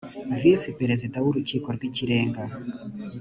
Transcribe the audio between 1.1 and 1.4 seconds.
w